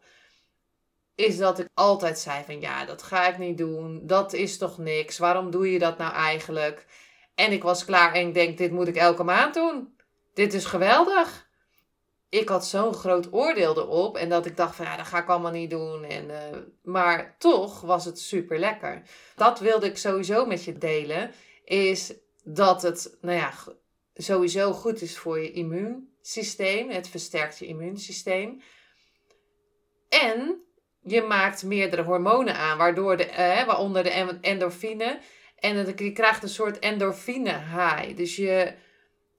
is 1.16 1.38
dat 1.38 1.60
ik 1.60 1.68
altijd 1.74 2.20
zei 2.20 2.44
van 2.44 2.60
ja, 2.60 2.86
dat 2.86 3.04
ga 3.04 3.28
ik 3.28 3.38
niet 3.38 3.58
doen. 3.58 4.02
Dat 4.04 4.34
is 4.34 4.58
toch 4.58 4.78
niks. 4.78 5.18
Waarom 5.18 5.52
doe 5.52 5.72
je 5.72 5.80
dat 5.80 5.98
nou 5.98 6.14
eigenlijk? 6.14 6.86
En 7.36 7.52
ik 7.52 7.64
was 7.64 7.86
klaar 7.86 8.14
en 8.14 8.28
ik 8.28 8.34
denk, 8.34 8.58
dit 8.58 8.72
moet 8.72 8.88
ik 8.88 8.96
elke 8.96 9.24
maand 9.24 9.54
doen. 9.54 9.96
Dit 10.34 10.54
is 10.54 10.66
geweldig. 10.66 11.50
Ik 12.30 12.50
had 12.50 12.66
zo'n 12.66 12.94
groot 12.94 13.34
oordeel 13.34 13.78
erop 13.78 14.18
en 14.18 14.30
dat 14.30 14.46
ik 14.46 14.58
dacht 14.58 14.76
van 14.76 14.86
ja, 14.86 14.98
dat 14.98 15.06
ga 15.06 15.18
ik 15.18 15.30
allemaal 15.30 15.52
niet 15.52 15.70
doen. 15.70 16.04
En, 16.04 16.30
uh, 16.30 16.38
maar 16.84 17.36
toch 17.40 17.82
was 17.82 18.06
het 18.06 18.20
super 18.20 18.60
lekker. 18.60 19.02
Dat 19.36 19.60
wilde 19.60 19.86
ik 19.86 19.98
sowieso 19.98 20.46
met 20.46 20.64
je 20.64 20.78
delen. 20.78 21.32
Is 21.64 22.14
dat 22.46 22.82
het, 22.82 23.18
nou 23.22 23.38
ja, 23.38 23.54
sowieso 24.14 24.72
goed 24.72 25.02
is 25.02 25.18
voor 25.18 25.40
je 25.40 25.52
immuunsysteem. 25.52 26.90
Het 26.90 27.08
versterkt 27.08 27.60
je 27.60 27.66
immuunsysteem. 27.66 28.62
En 30.10 30.64
je 31.02 31.22
maakt 31.22 31.64
meerdere 31.64 32.02
hormonen 32.02 32.56
aan, 32.56 32.78
waardoor 32.78 33.18
de, 33.18 33.26
eh, 33.26 33.66
waaronder 33.66 34.04
de 34.04 34.38
endorfine. 34.42 35.20
En 35.56 35.94
je 35.96 36.12
krijgt 36.12 36.44
een 36.44 36.50
soort 36.50 36.80
endorfine 36.80 37.52
high. 37.52 38.16
Dus 38.16 38.36
je, 38.36 38.74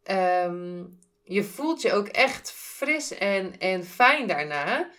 ehm, 0.03 0.85
je 1.25 1.45
voelt 1.45 1.83
je 1.83 1.93
ook 1.93 2.09
echt 2.09 2.53
fris 2.53 3.19
en, 3.19 3.59
en 3.59 3.85
fijn 3.85 4.27
daarna. 4.27 4.91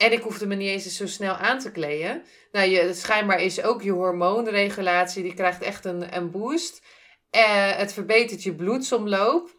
En 0.00 0.12
ik 0.12 0.22
hoefde 0.22 0.46
me 0.46 0.54
niet 0.54 0.68
eens 0.68 0.96
zo 0.96 1.06
snel 1.06 1.34
aan 1.34 1.58
te 1.58 1.70
kleden. 1.70 2.22
Nou, 2.52 2.68
je, 2.68 2.94
schijnbaar 2.94 3.40
is 3.40 3.62
ook 3.62 3.82
je 3.82 3.90
hormoonregulatie, 3.90 5.22
die 5.22 5.34
krijgt 5.34 5.62
echt 5.62 5.84
een, 5.84 6.16
een 6.16 6.30
boost. 6.30 6.82
Uh, 7.36 7.76
het 7.76 7.92
verbetert 7.92 8.42
je 8.42 8.54
bloedsomloop 8.54 9.58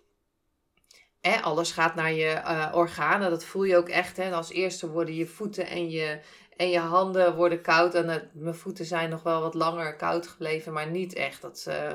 alles 1.21 1.71
gaat 1.71 1.95
naar 1.95 2.13
je 2.13 2.41
uh, 2.45 2.71
organen. 2.73 3.29
Dat 3.29 3.45
voel 3.45 3.63
je 3.63 3.77
ook 3.77 3.89
echt. 3.89 4.17
Hè. 4.17 4.31
Als 4.31 4.51
eerste 4.51 4.89
worden 4.89 5.15
je 5.15 5.25
voeten 5.25 5.67
en 5.67 5.89
je, 5.89 6.19
en 6.57 6.69
je 6.69 6.79
handen 6.79 7.35
worden 7.35 7.61
koud. 7.61 7.95
En 7.95 8.29
mijn 8.33 8.55
voeten 8.55 8.85
zijn 8.85 9.09
nog 9.09 9.23
wel 9.23 9.41
wat 9.41 9.53
langer 9.53 9.95
koud 9.95 10.27
gebleven. 10.27 10.73
Maar 10.73 10.87
niet 10.87 11.13
echt 11.13 11.41
dat, 11.41 11.65
uh, 11.67 11.91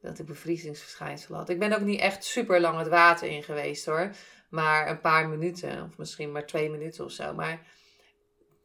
dat 0.00 0.18
ik 0.18 0.26
bevriezingsverschijnsel 0.26 1.34
had. 1.34 1.48
Ik 1.48 1.58
ben 1.58 1.72
ook 1.72 1.80
niet 1.80 2.00
echt 2.00 2.24
super 2.24 2.60
lang 2.60 2.78
het 2.78 2.88
water 2.88 3.28
in 3.28 3.42
geweest 3.42 3.86
hoor. 3.86 4.10
Maar 4.48 4.90
een 4.90 5.00
paar 5.00 5.28
minuten. 5.28 5.84
Of 5.84 5.98
misschien 5.98 6.32
maar 6.32 6.46
twee 6.46 6.70
minuten 6.70 7.04
of 7.04 7.10
zo. 7.10 7.34
Maar 7.34 7.60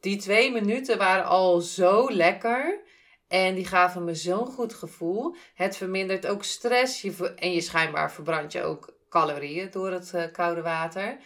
die 0.00 0.16
twee 0.16 0.52
minuten 0.52 0.98
waren 0.98 1.24
al 1.24 1.60
zo 1.60 2.10
lekker. 2.10 2.82
En 3.28 3.54
die 3.54 3.66
gaven 3.66 4.04
me 4.04 4.14
zo'n 4.14 4.46
goed 4.46 4.74
gevoel. 4.74 5.34
Het 5.54 5.76
vermindert 5.76 6.26
ook 6.26 6.44
stress. 6.44 7.02
Je, 7.02 7.34
en 7.34 7.52
je 7.52 7.60
schijnbaar 7.60 8.12
verbrandt 8.12 8.52
je 8.52 8.62
ook 8.62 8.94
calorieën 9.08 9.70
door 9.70 9.90
het 9.90 10.12
uh, 10.14 10.24
koude 10.32 10.62
water. 10.62 11.18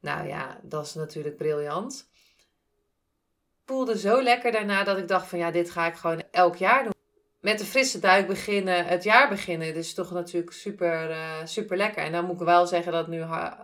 Nou 0.00 0.28
ja, 0.28 0.60
dat 0.62 0.86
is 0.86 0.94
natuurlijk 0.94 1.36
briljant. 1.36 2.10
Voelde 3.64 3.98
zo 3.98 4.22
lekker 4.22 4.52
daarna 4.52 4.84
dat 4.84 4.98
ik 4.98 5.08
dacht 5.08 5.26
van 5.26 5.38
ja, 5.38 5.50
dit 5.50 5.70
ga 5.70 5.86
ik 5.86 5.94
gewoon 5.94 6.22
elk 6.30 6.56
jaar 6.56 6.82
doen. 6.82 6.91
Met 7.42 7.60
een 7.60 7.66
frisse 7.66 7.98
duik 7.98 8.26
beginnen, 8.26 8.86
het 8.86 9.04
jaar 9.04 9.28
beginnen, 9.28 9.74
dus 9.74 9.94
toch 9.94 10.10
natuurlijk 10.10 10.52
super, 10.52 11.10
uh, 11.10 11.36
super 11.44 11.76
lekker. 11.76 12.02
En 12.02 12.12
dan 12.12 12.24
moet 12.24 12.40
ik 12.40 12.46
wel 12.46 12.66
zeggen 12.66 12.92
dat 12.92 13.06
het 13.06 13.10
nu 13.10 13.22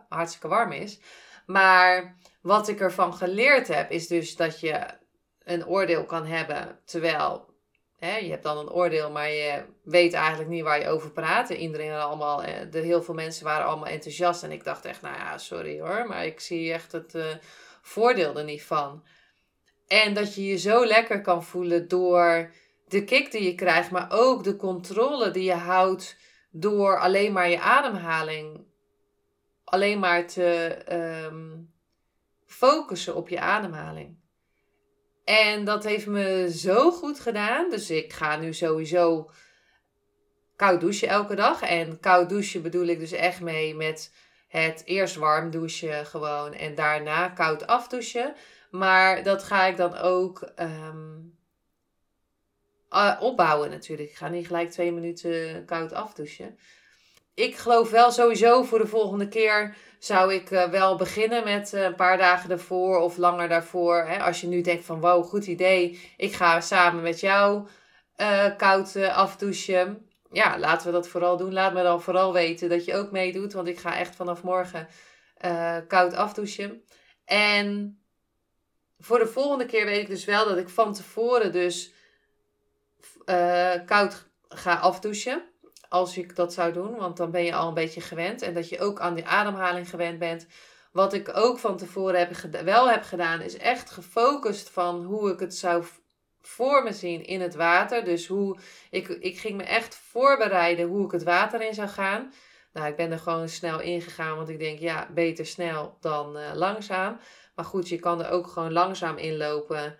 hartstikke 0.08 0.48
warm 0.48 0.72
is. 0.72 1.00
Maar 1.46 2.16
wat 2.42 2.68
ik 2.68 2.80
ervan 2.80 3.14
geleerd 3.14 3.68
heb, 3.68 3.90
is 3.90 4.06
dus 4.06 4.36
dat 4.36 4.60
je 4.60 4.86
een 5.44 5.66
oordeel 5.66 6.04
kan 6.04 6.26
hebben. 6.26 6.78
Terwijl 6.84 7.54
hè, 7.98 8.16
je 8.16 8.30
hebt 8.30 8.42
dan 8.42 8.58
een 8.58 8.70
oordeel, 8.70 9.10
maar 9.10 9.30
je 9.30 9.64
weet 9.84 10.12
eigenlijk 10.12 10.50
niet 10.50 10.62
waar 10.62 10.80
je 10.80 10.88
over 10.88 11.10
praat. 11.10 11.50
Iedereen 11.50 11.92
allemaal, 11.92 12.42
eh, 12.42 12.70
de, 12.70 12.78
heel 12.78 13.02
veel 13.02 13.14
mensen 13.14 13.44
waren 13.44 13.66
allemaal 13.66 13.86
enthousiast. 13.86 14.42
En 14.42 14.52
ik 14.52 14.64
dacht 14.64 14.84
echt, 14.84 15.02
nou 15.02 15.16
ja, 15.16 15.38
sorry 15.38 15.80
hoor, 15.80 16.06
maar 16.06 16.26
ik 16.26 16.40
zie 16.40 16.72
echt 16.72 16.92
het 16.92 17.14
uh, 17.14 17.26
voordeel 17.82 18.38
er 18.38 18.44
niet 18.44 18.62
van. 18.62 19.04
En 19.86 20.14
dat 20.14 20.34
je 20.34 20.46
je 20.46 20.56
zo 20.56 20.86
lekker 20.86 21.20
kan 21.20 21.44
voelen 21.44 21.88
door 21.88 22.50
de 22.88 23.04
kick 23.04 23.30
die 23.30 23.42
je 23.42 23.54
krijgt, 23.54 23.90
maar 23.90 24.06
ook 24.10 24.44
de 24.44 24.56
controle 24.56 25.30
die 25.30 25.44
je 25.44 25.54
houdt 25.54 26.16
door 26.50 26.98
alleen 26.98 27.32
maar 27.32 27.50
je 27.50 27.60
ademhaling, 27.60 28.66
alleen 29.64 29.98
maar 29.98 30.26
te 30.26 30.78
um, 31.26 31.72
focussen 32.46 33.14
op 33.14 33.28
je 33.28 33.40
ademhaling. 33.40 34.16
En 35.24 35.64
dat 35.64 35.84
heeft 35.84 36.06
me 36.06 36.50
zo 36.52 36.90
goed 36.90 37.20
gedaan. 37.20 37.70
Dus 37.70 37.90
ik 37.90 38.12
ga 38.12 38.36
nu 38.36 38.54
sowieso 38.54 39.30
koud 40.56 40.80
douchen 40.80 41.08
elke 41.08 41.34
dag. 41.34 41.62
En 41.62 42.00
koud 42.00 42.28
douchen 42.28 42.62
bedoel 42.62 42.86
ik 42.86 42.98
dus 42.98 43.12
echt 43.12 43.40
mee 43.40 43.74
met 43.74 44.14
het 44.48 44.82
eerst 44.84 45.16
warm 45.16 45.50
douchen 45.50 46.06
gewoon 46.06 46.52
en 46.52 46.74
daarna 46.74 47.28
koud 47.28 47.66
afdouchen. 47.66 48.34
Maar 48.70 49.22
dat 49.22 49.42
ga 49.42 49.66
ik 49.66 49.76
dan 49.76 49.96
ook 49.96 50.52
ehm, 52.88 53.22
opbouwen 53.22 53.70
natuurlijk. 53.70 54.10
Ik 54.10 54.16
ga 54.16 54.28
niet 54.28 54.46
gelijk 54.46 54.70
twee 54.70 54.92
minuten 54.92 55.64
koud 55.64 55.92
afdouchen. 55.92 56.58
Ik 57.34 57.56
geloof 57.56 57.90
wel 57.90 58.10
sowieso 58.10 58.62
voor 58.62 58.78
de 58.78 58.86
volgende 58.86 59.28
keer 59.28 59.76
zou 59.98 60.34
ik 60.34 60.50
uh, 60.50 60.64
wel 60.64 60.96
beginnen 60.96 61.44
met 61.44 61.72
uh, 61.72 61.82
een 61.82 61.94
paar 61.94 62.18
dagen 62.18 62.50
ervoor 62.50 62.98
of 62.98 63.16
langer 63.16 63.48
daarvoor. 63.48 64.04
Hè? 64.04 64.22
Als 64.22 64.40
je 64.40 64.46
nu 64.46 64.60
denkt 64.60 64.84
van 64.84 65.00
wow, 65.00 65.24
goed 65.24 65.46
idee. 65.46 66.00
Ik 66.16 66.32
ga 66.32 66.60
samen 66.60 67.02
met 67.02 67.20
jou 67.20 67.66
koud 68.56 68.96
afdouchen. 68.96 70.08
Ja, 70.30 70.58
laten 70.58 70.86
we 70.86 70.92
dat 70.92 71.08
vooral 71.08 71.36
doen. 71.36 71.52
Laat 71.52 71.72
me 71.72 71.82
dan 71.82 72.02
vooral 72.02 72.32
weten 72.32 72.68
dat 72.68 72.84
je 72.84 72.96
ook 72.96 73.10
meedoet. 73.10 73.52
Want 73.52 73.68
ik 73.68 73.78
ga 73.78 73.96
echt 73.96 74.16
vanaf 74.16 74.42
morgen 74.42 74.88
koud 75.88 76.14
afdouchen. 76.14 76.82
En 77.24 77.98
voor 78.98 79.18
de 79.18 79.26
volgende 79.26 79.66
keer 79.66 79.84
weet 79.84 80.00
ik 80.00 80.08
dus 80.08 80.24
wel 80.24 80.48
dat 80.48 80.58
ik 80.58 80.68
van 80.68 80.94
tevoren 80.94 81.52
dus 81.52 81.92
koud 83.86 84.26
ga 84.48 84.74
afdouchen 84.74 85.42
als 85.88 86.16
ik 86.16 86.36
dat 86.36 86.52
zou 86.52 86.72
doen, 86.72 86.96
want 86.96 87.16
dan 87.16 87.30
ben 87.30 87.44
je 87.44 87.54
al 87.54 87.68
een 87.68 87.74
beetje 87.74 88.00
gewend. 88.00 88.42
En 88.42 88.54
dat 88.54 88.68
je 88.68 88.80
ook 88.80 89.00
aan 89.00 89.14
die 89.14 89.26
ademhaling 89.26 89.90
gewend 89.90 90.18
bent. 90.18 90.46
Wat 90.92 91.12
ik 91.12 91.36
ook 91.36 91.58
van 91.58 91.76
tevoren 91.76 92.18
heb 92.18 92.62
wel 92.64 92.90
heb 92.90 93.02
gedaan, 93.02 93.40
is 93.40 93.56
echt 93.56 93.90
gefocust 93.90 94.70
van 94.70 95.04
hoe 95.04 95.32
ik 95.32 95.40
het 95.40 95.54
zou 95.54 95.84
voor 96.40 96.82
me 96.82 96.92
zien 96.92 97.24
in 97.24 97.40
het 97.40 97.54
water. 97.54 98.04
Dus 98.04 98.26
hoe 98.26 98.58
ik, 98.90 99.08
ik 99.08 99.38
ging 99.38 99.56
me 99.56 99.62
echt 99.62 99.94
voorbereiden 99.94 100.88
hoe 100.88 101.04
ik 101.04 101.10
het 101.10 101.22
water 101.22 101.62
in 101.62 101.74
zou 101.74 101.88
gaan. 101.88 102.32
Nou, 102.72 102.88
ik 102.88 102.96
ben 102.96 103.12
er 103.12 103.18
gewoon 103.18 103.48
snel 103.48 103.80
ingegaan, 103.80 104.36
want 104.36 104.48
ik 104.48 104.58
denk, 104.58 104.78
ja, 104.78 105.08
beter 105.14 105.46
snel 105.46 105.96
dan 106.00 106.36
uh, 106.36 106.50
langzaam. 106.54 107.20
Maar 107.54 107.64
goed, 107.64 107.88
je 107.88 107.98
kan 107.98 108.24
er 108.24 108.30
ook 108.30 108.46
gewoon 108.46 108.72
langzaam 108.72 109.16
inlopen, 109.16 109.98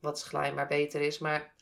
wat 0.00 0.18
schijnbaar 0.18 0.66
beter 0.66 1.00
is. 1.00 1.18
Maar 1.18 1.53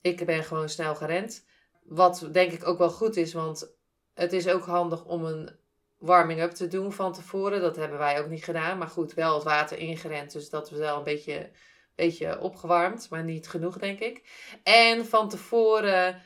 ik 0.00 0.26
ben 0.26 0.44
gewoon 0.44 0.68
snel 0.68 0.94
gerend. 0.94 1.46
Wat 1.82 2.28
denk 2.32 2.52
ik 2.52 2.66
ook 2.66 2.78
wel 2.78 2.90
goed 2.90 3.16
is, 3.16 3.32
want 3.32 3.76
het 4.14 4.32
is 4.32 4.48
ook 4.48 4.64
handig 4.64 5.04
om 5.04 5.24
een 5.24 5.58
warming-up 5.98 6.50
te 6.50 6.68
doen 6.68 6.92
van 6.92 7.12
tevoren. 7.12 7.60
Dat 7.60 7.76
hebben 7.76 7.98
wij 7.98 8.20
ook 8.20 8.28
niet 8.28 8.44
gedaan. 8.44 8.78
Maar 8.78 8.88
goed, 8.88 9.14
wel 9.14 9.34
het 9.34 9.44
water 9.44 9.78
ingerend. 9.78 10.32
Dus 10.32 10.50
dat 10.50 10.70
we 10.70 10.76
wel 10.76 10.96
een 10.96 11.04
beetje, 11.04 11.50
beetje 11.94 12.40
opgewarmd. 12.40 13.10
Maar 13.10 13.24
niet 13.24 13.48
genoeg, 13.48 13.78
denk 13.78 13.98
ik. 13.98 14.28
En 14.62 15.06
van 15.06 15.28
tevoren 15.28 16.22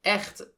echt 0.00 0.50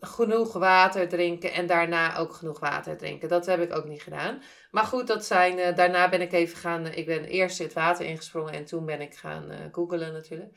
genoeg 0.00 0.52
water 0.52 1.08
drinken. 1.08 1.52
En 1.52 1.66
daarna 1.66 2.16
ook 2.16 2.32
genoeg 2.32 2.60
water 2.60 2.96
drinken. 2.96 3.28
Dat 3.28 3.46
heb 3.46 3.60
ik 3.60 3.76
ook 3.76 3.84
niet 3.84 4.02
gedaan. 4.02 4.42
Maar 4.70 4.84
goed, 4.84 5.06
dat 5.06 5.24
zijn, 5.24 5.58
uh, 5.58 5.76
daarna 5.76 6.08
ben 6.08 6.20
ik 6.20 6.32
even 6.32 6.56
gaan... 6.56 6.86
ik 6.86 7.06
ben 7.06 7.24
eerst 7.24 7.58
het 7.58 7.72
water 7.72 8.06
ingesprongen. 8.06 8.52
En 8.52 8.64
toen 8.64 8.84
ben 8.84 9.00
ik 9.00 9.14
gaan 9.14 9.50
uh, 9.50 9.56
googelen 9.72 10.12
natuurlijk. 10.12 10.56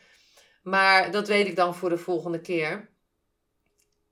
Maar 0.68 1.12
dat 1.12 1.28
weet 1.28 1.48
ik 1.48 1.56
dan 1.56 1.76
voor 1.76 1.90
de 1.90 1.98
volgende 1.98 2.42
keer. 2.42 2.90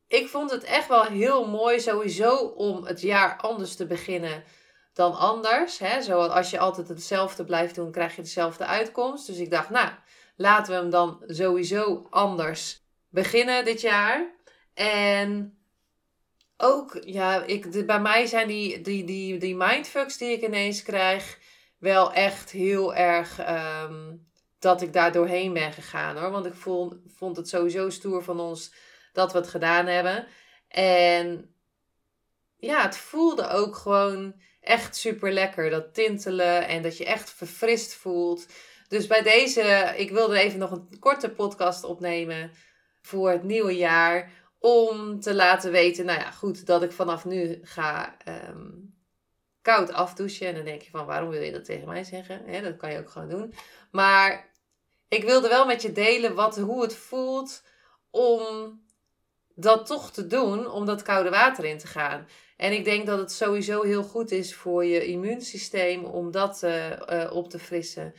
Ik 0.07 0.27
vond 0.27 0.51
het 0.51 0.63
echt 0.63 0.87
wel 0.87 1.03
heel 1.03 1.47
mooi 1.47 1.79
sowieso 1.79 2.35
om 2.35 2.85
het 2.85 3.01
jaar 3.01 3.37
anders 3.37 3.75
te 3.75 3.85
beginnen 3.85 4.43
dan 4.93 5.17
anders. 5.17 5.79
Hè? 5.79 6.01
Zoals 6.01 6.31
als 6.31 6.49
je 6.49 6.59
altijd 6.59 6.87
hetzelfde 6.87 7.43
blijft 7.43 7.75
doen, 7.75 7.91
krijg 7.91 8.15
je 8.15 8.21
dezelfde 8.21 8.65
uitkomst. 8.65 9.27
Dus 9.27 9.37
ik 9.37 9.51
dacht, 9.51 9.69
nou, 9.69 9.89
laten 10.35 10.73
we 10.73 10.79
hem 10.79 10.89
dan 10.89 11.23
sowieso 11.27 12.07
anders 12.09 12.81
beginnen 13.09 13.65
dit 13.65 13.81
jaar. 13.81 14.35
En 14.73 15.57
ook, 16.57 16.99
ja, 17.05 17.43
ik, 17.43 17.85
bij 17.85 18.01
mij 18.01 18.25
zijn 18.25 18.47
die, 18.47 18.81
die, 18.81 19.03
die, 19.03 19.37
die 19.37 19.55
mindfucks 19.55 20.17
die 20.17 20.31
ik 20.31 20.41
ineens 20.41 20.83
krijg 20.83 21.39
wel 21.77 22.13
echt 22.13 22.51
heel 22.51 22.95
erg 22.95 23.39
ehm, 23.39 24.13
dat 24.65 24.81
ik 24.81 24.93
daar 24.93 25.11
doorheen 25.11 25.53
ben 25.53 25.73
gegaan 25.73 26.17
hoor. 26.17 26.31
Want 26.31 26.45
ik 26.45 26.53
vond, 26.53 26.95
vond 27.07 27.37
het 27.37 27.49
sowieso 27.49 27.89
stoer 27.89 28.23
van 28.23 28.39
ons 28.39 28.73
dat 29.13 29.31
we 29.31 29.37
het 29.37 29.47
gedaan 29.47 29.85
hebben. 29.85 30.27
En 30.67 31.55
ja, 32.57 32.81
het 32.81 32.97
voelde 32.97 33.49
ook 33.49 33.75
gewoon 33.75 34.41
echt 34.61 34.95
super 34.95 35.31
lekker. 35.31 35.69
Dat 35.69 35.93
tintelen 35.93 36.67
en 36.67 36.81
dat 36.81 36.97
je 36.97 37.05
echt 37.05 37.29
verfrist 37.29 37.93
voelt. 37.93 38.45
Dus 38.87 39.07
bij 39.07 39.21
deze, 39.21 39.93
ik 39.97 40.11
wilde 40.11 40.39
even 40.39 40.59
nog 40.59 40.71
een 40.71 40.99
korte 40.99 41.29
podcast 41.29 41.83
opnemen 41.83 42.51
voor 43.01 43.29
het 43.29 43.43
nieuwe 43.43 43.75
jaar. 43.75 44.31
Om 44.59 45.19
te 45.19 45.35
laten 45.35 45.71
weten, 45.71 46.05
nou 46.05 46.19
ja, 46.19 46.31
goed, 46.31 46.65
dat 46.65 46.83
ik 46.83 46.91
vanaf 46.91 47.25
nu 47.25 47.59
ga 47.61 48.17
ehm, 48.17 48.69
koud 49.61 49.91
afdouchen. 49.91 50.47
En 50.47 50.55
dan 50.55 50.65
denk 50.65 50.81
je 50.81 50.89
van, 50.89 51.05
waarom 51.05 51.29
wil 51.29 51.41
je 51.41 51.51
dat 51.51 51.65
tegen 51.65 51.87
mij 51.87 52.03
zeggen? 52.03 52.63
dat 52.63 52.77
kan 52.77 52.91
je 52.91 52.99
ook 52.99 53.09
gewoon 53.09 53.29
doen. 53.29 53.53
Maar 53.91 54.53
ik 55.15 55.23
wilde 55.23 55.47
wel 55.47 55.65
met 55.65 55.81
je 55.81 55.91
delen 55.91 56.35
wat, 56.35 56.57
hoe 56.57 56.81
het 56.81 56.95
voelt 56.95 57.63
om 58.09 58.81
dat 59.55 59.85
toch 59.85 60.11
te 60.11 60.27
doen, 60.27 60.71
om 60.71 60.85
dat 60.85 61.01
koude 61.01 61.29
water 61.29 61.65
in 61.65 61.77
te 61.77 61.87
gaan. 61.87 62.27
En 62.57 62.71
ik 62.71 62.83
denk 62.83 63.05
dat 63.05 63.19
het 63.19 63.31
sowieso 63.31 63.81
heel 63.81 64.03
goed 64.03 64.31
is 64.31 64.55
voor 64.55 64.85
je 64.85 65.05
immuunsysteem 65.05 66.05
om 66.05 66.31
dat 66.31 66.61
uh, 66.63 67.31
op 67.31 67.49
te 67.49 67.59
frissen. 67.59 68.13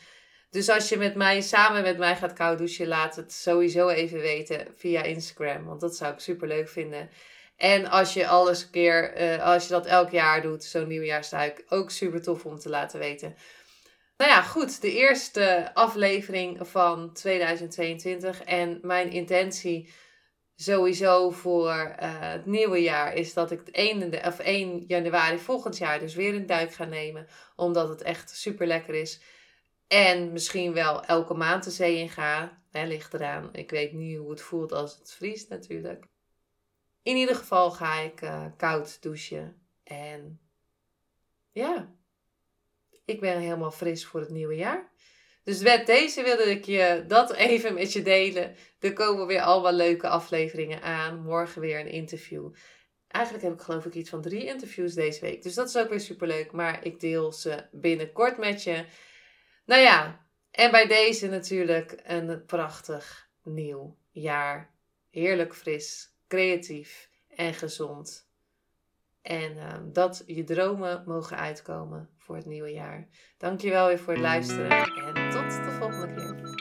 Dus 0.50 0.68
als 0.68 0.88
je 0.88 0.96
met 0.96 1.14
mij, 1.14 1.40
samen 1.40 1.82
met 1.82 1.98
mij 1.98 2.16
gaat 2.16 2.32
koud 2.32 2.58
douchen, 2.58 2.86
laat 2.86 3.16
het 3.16 3.32
sowieso 3.32 3.88
even 3.88 4.18
weten 4.18 4.66
via 4.76 5.02
Instagram. 5.02 5.64
Want 5.64 5.80
dat 5.80 5.96
zou 5.96 6.12
ik 6.12 6.20
super 6.20 6.48
leuk 6.48 6.68
vinden. 6.68 7.10
En 7.56 7.86
als 7.86 8.14
je 8.14 8.26
alles 8.26 8.62
een 8.62 8.70
keer, 8.70 9.20
uh, 9.20 9.44
als 9.44 9.62
je 9.62 9.68
dat 9.68 9.86
elk 9.86 10.10
jaar 10.10 10.42
doet, 10.42 10.64
zo'n 10.64 10.88
nieuwjaarstuik, 10.88 11.64
ook 11.68 11.90
super 11.90 12.22
tof 12.22 12.44
om 12.44 12.58
te 12.58 12.68
laten 12.68 12.98
weten. 12.98 13.36
Nou 14.16 14.30
ja, 14.30 14.42
goed. 14.42 14.80
De 14.80 14.92
eerste 14.92 15.74
aflevering 15.74 16.68
van 16.68 17.12
2022. 17.12 18.42
En 18.42 18.78
mijn 18.82 19.10
intentie 19.10 19.92
sowieso 20.54 21.30
voor 21.30 21.72
uh, 21.72 22.20
het 22.20 22.46
nieuwe 22.46 22.82
jaar 22.82 23.14
is 23.14 23.34
dat 23.34 23.50
ik 23.50 23.68
1, 23.68 24.26
of 24.26 24.38
1 24.38 24.84
januari 24.86 25.38
volgend 25.38 25.76
jaar 25.78 25.98
dus 25.98 26.14
weer 26.14 26.34
een 26.34 26.46
duik 26.46 26.72
ga 26.72 26.84
nemen. 26.84 27.26
Omdat 27.56 27.88
het 27.88 28.02
echt 28.02 28.30
super 28.30 28.66
lekker 28.66 28.94
is. 28.94 29.20
En 29.86 30.32
misschien 30.32 30.72
wel 30.72 31.04
elke 31.04 31.34
maand 31.34 31.64
de 31.64 31.70
zee 31.70 31.98
in 31.98 32.08
ga. 32.10 32.62
Hè, 32.70 32.86
ligt 32.86 33.14
eraan. 33.14 33.48
Ik 33.52 33.70
weet 33.70 33.92
niet 33.92 34.18
hoe 34.18 34.30
het 34.30 34.40
voelt 34.40 34.72
als 34.72 34.98
het 34.98 35.12
vriest 35.12 35.48
natuurlijk. 35.48 36.06
In 37.02 37.16
ieder 37.16 37.34
geval 37.34 37.70
ga 37.70 37.98
ik 37.98 38.22
uh, 38.22 38.46
koud 38.56 39.02
douchen. 39.02 39.62
En 39.84 40.40
ja, 41.52 41.94
ik 43.06 43.20
ben 43.20 43.38
helemaal 43.38 43.70
fris 43.70 44.06
voor 44.06 44.20
het 44.20 44.30
nieuwe 44.30 44.54
jaar. 44.54 44.90
Dus 45.44 45.62
met 45.62 45.86
deze 45.86 46.22
wilde 46.22 46.50
ik 46.50 46.64
je 46.64 47.04
dat 47.08 47.32
even 47.32 47.74
met 47.74 47.92
je 47.92 48.02
delen. 48.02 48.54
Er 48.80 48.92
komen 48.92 49.26
weer 49.26 49.40
allemaal 49.40 49.72
leuke 49.72 50.08
afleveringen 50.08 50.82
aan. 50.82 51.22
Morgen 51.22 51.60
weer 51.60 51.80
een 51.80 51.90
interview. 51.90 52.54
Eigenlijk 53.08 53.44
heb 53.44 53.54
ik 53.54 53.60
geloof 53.60 53.84
ik 53.84 53.94
iets 53.94 54.10
van 54.10 54.22
drie 54.22 54.44
interviews 54.44 54.94
deze 54.94 55.20
week. 55.20 55.42
Dus 55.42 55.54
dat 55.54 55.68
is 55.68 55.76
ook 55.76 55.88
weer 55.88 56.00
superleuk. 56.00 56.52
Maar 56.52 56.84
ik 56.84 57.00
deel 57.00 57.32
ze 57.32 57.64
binnenkort 57.72 58.38
met 58.38 58.62
je. 58.62 58.84
Nou 59.64 59.80
ja, 59.82 60.26
en 60.50 60.70
bij 60.70 60.86
deze 60.86 61.28
natuurlijk 61.28 62.00
een 62.04 62.44
prachtig 62.44 63.28
nieuw 63.42 63.96
jaar. 64.10 64.74
Heerlijk 65.10 65.54
fris, 65.54 66.08
creatief 66.28 67.10
en 67.28 67.54
gezond. 67.54 68.28
En 69.22 69.56
uh, 69.56 69.74
dat 69.84 70.22
je 70.26 70.44
dromen 70.44 71.02
mogen 71.06 71.36
uitkomen 71.36 72.15
voor 72.26 72.36
het 72.36 72.46
nieuwe 72.46 72.72
jaar. 72.72 73.08
Dankjewel 73.38 73.86
weer 73.86 73.98
voor 73.98 74.12
het 74.12 74.22
luisteren 74.22 74.70
en 74.70 75.30
tot 75.30 75.64
de 75.64 75.76
volgende 75.78 76.14
keer. 76.14 76.54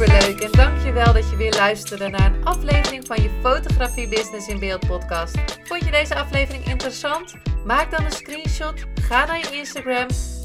superleuk 0.00 0.40
en 0.40 0.52
dankjewel 0.52 1.12
dat 1.12 1.30
je 1.30 1.36
weer 1.36 1.54
luisterde 1.54 2.08
naar 2.08 2.34
een 2.34 2.44
aflevering 2.44 3.06
van 3.06 3.22
je 3.22 3.30
Fotografie 3.42 4.08
Business 4.08 4.48
in 4.48 4.58
Beeld 4.58 4.86
podcast. 4.86 5.38
Vond 5.62 5.84
je 5.84 5.90
deze 5.90 6.14
aflevering 6.14 6.64
interessant? 6.64 7.34
Maak 7.64 7.90
dan 7.90 8.04
een 8.04 8.12
screenshot, 8.12 8.84
ga 9.00 9.26
naar 9.26 9.38
je 9.38 9.56
Instagram, 9.56 10.06